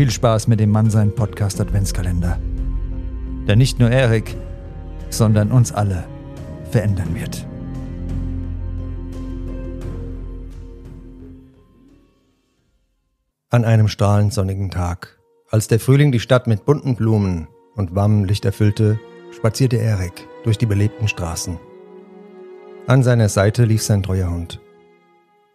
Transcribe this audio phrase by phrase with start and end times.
[0.00, 2.38] Viel Spaß mit dem Mannsein Podcast Adventskalender.
[3.46, 4.34] Der nicht nur Erik,
[5.10, 6.04] sondern uns alle
[6.70, 7.46] verändern wird.
[13.50, 15.18] An einem strahlend sonnigen Tag,
[15.50, 18.98] als der Frühling die Stadt mit bunten Blumen und warmem Licht erfüllte,
[19.32, 21.58] spazierte Erik durch die belebten Straßen.
[22.86, 24.62] An seiner Seite lief sein treuer Hund.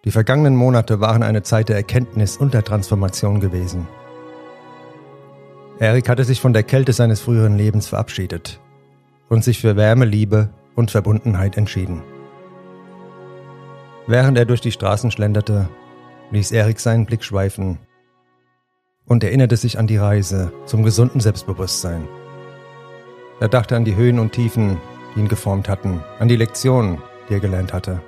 [0.04, 3.88] Die vergangenen Monate waren eine Zeit der Erkenntnis und der Transformation gewesen.
[5.78, 8.62] Erik hatte sich von der Kälte seines früheren Lebens verabschiedet
[9.28, 12.02] und sich für Wärme, Liebe und Verbundenheit entschieden.
[14.08, 15.68] Während er durch die Straßen schlenderte,
[16.32, 17.80] ließ Erik seinen Blick schweifen
[19.06, 22.08] und erinnerte sich an die Reise zum gesunden Selbstbewusstsein.
[23.42, 24.78] Er dachte an die Höhen und Tiefen,
[25.14, 28.02] die ihn geformt hatten, an die Lektionen, die er gelernt hatte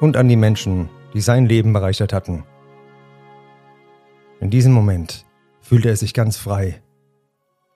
[0.00, 2.44] und an die Menschen, die sein Leben bereichert hatten.
[4.40, 5.25] In diesem Moment
[5.66, 6.80] fühlte er sich ganz frei,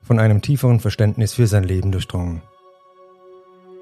[0.00, 2.40] von einem tieferen Verständnis für sein Leben durchdrungen.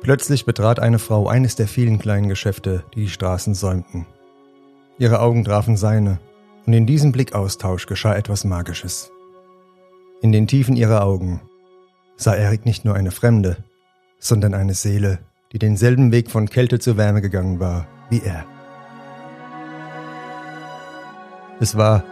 [0.00, 4.06] Plötzlich betrat eine Frau eines der vielen kleinen Geschäfte, die die Straßen säumten.
[4.98, 6.20] Ihre Augen trafen seine,
[6.64, 9.10] und in diesem Blickaustausch geschah etwas Magisches.
[10.22, 11.42] In den Tiefen ihrer Augen
[12.16, 13.58] sah Erik nicht nur eine Fremde,
[14.18, 15.18] sondern eine Seele,
[15.52, 18.46] die denselben Weg von Kälte zur Wärme gegangen war wie er.
[21.60, 22.04] Es war,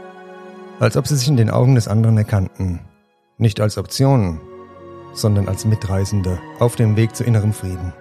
[0.81, 2.81] als ob sie sich in den Augen des anderen erkannten,
[3.39, 4.41] nicht als Optionen,
[5.15, 7.93] sondern als Mitreisende auf dem Weg zu innerem Frieden.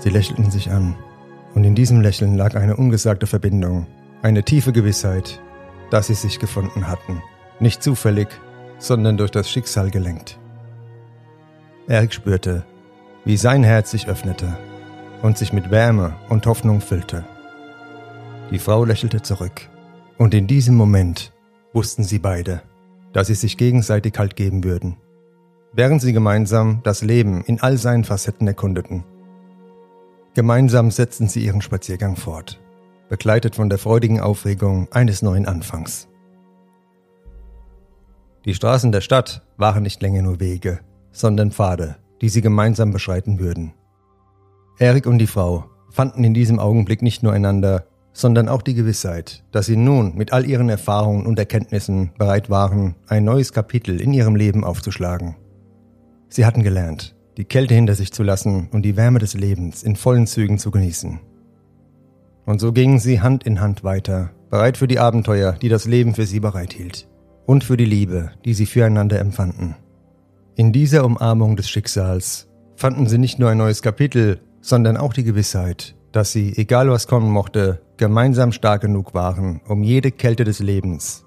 [0.00, 0.96] Sie lächelten sich an,
[1.54, 3.86] und in diesem Lächeln lag eine ungesagte Verbindung,
[4.22, 5.40] eine tiefe Gewissheit,
[5.90, 7.22] dass sie sich gefunden hatten,
[7.60, 8.28] nicht zufällig,
[8.78, 10.38] sondern durch das Schicksal gelenkt.
[11.86, 12.64] Erik spürte,
[13.24, 14.56] wie sein Herz sich öffnete
[15.22, 17.24] und sich mit Wärme und Hoffnung füllte.
[18.50, 19.68] Die Frau lächelte zurück,
[20.18, 21.32] und in diesem Moment
[21.72, 22.62] wussten sie beide,
[23.12, 24.96] dass sie sich gegenseitig Halt geben würden,
[25.72, 29.04] während sie gemeinsam das Leben in all seinen Facetten erkundeten.
[30.34, 32.60] Gemeinsam setzten sie ihren Spaziergang fort,
[33.08, 36.08] begleitet von der freudigen Aufregung eines neuen Anfangs.
[38.44, 40.80] Die Straßen der Stadt waren nicht länger nur Wege,
[41.12, 43.72] sondern Pfade, die sie gemeinsam beschreiten würden.
[44.78, 49.42] Erik und die Frau fanden in diesem Augenblick nicht nur einander, sondern auch die Gewissheit,
[49.50, 54.14] dass sie nun mit all ihren Erfahrungen und Erkenntnissen bereit waren, ein neues Kapitel in
[54.14, 55.36] ihrem Leben aufzuschlagen.
[56.28, 59.96] Sie hatten gelernt, die Kälte hinter sich zu lassen und die Wärme des Lebens in
[59.96, 61.18] vollen Zügen zu genießen.
[62.46, 66.14] Und so gingen sie Hand in Hand weiter, bereit für die Abenteuer, die das Leben
[66.14, 67.08] für sie bereithielt,
[67.46, 69.74] und für die Liebe, die sie füreinander empfanden.
[70.54, 75.24] In dieser Umarmung des Schicksals fanden sie nicht nur ein neues Kapitel, sondern auch die
[75.24, 80.58] Gewissheit, dass sie, egal was kommen mochte, gemeinsam stark genug waren, um jede Kälte des
[80.58, 81.24] Lebens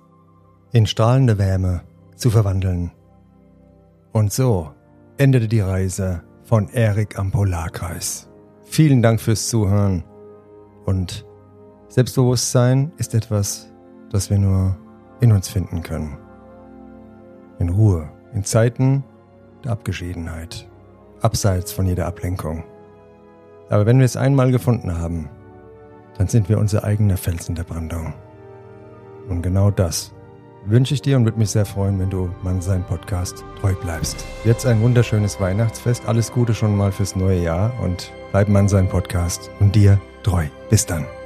[0.72, 1.82] in strahlende Wärme
[2.16, 2.92] zu verwandeln.
[4.12, 4.72] Und so
[5.18, 8.30] endete die Reise von Erik am Polarkreis.
[8.64, 10.04] Vielen Dank fürs Zuhören
[10.86, 11.26] und
[11.90, 13.72] Selbstbewusstsein ist etwas,
[14.12, 14.78] das wir nur
[15.22, 16.18] in uns finden können.
[17.60, 19.04] In Ruhe, in Zeiten
[19.64, 20.70] der Abgeschiedenheit,
[21.22, 22.64] abseits von jeder Ablenkung.
[23.70, 25.30] Aber wenn wir es einmal gefunden haben,
[26.18, 28.14] dann sind wir unser eigener Felsen der Brandung.
[29.30, 30.14] Und genau das
[30.66, 34.26] wünsche ich dir und würde mich sehr freuen, wenn du Mann sein Podcast treu bleibst.
[34.44, 38.90] Jetzt ein wunderschönes Weihnachtsfest, alles Gute schon mal fürs neue Jahr und bleib Mann sein
[38.90, 40.46] Podcast und dir treu.
[40.70, 41.17] Bis dann.